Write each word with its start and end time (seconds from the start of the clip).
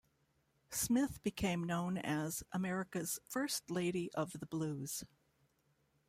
Smith 0.71 1.21
became 1.21 1.63
known 1.63 1.95
as 1.95 2.41
"America's 2.53 3.19
First 3.29 3.69
Lady 3.69 4.11
of 4.15 4.31
the 4.39 4.47
Blues". 4.47 5.03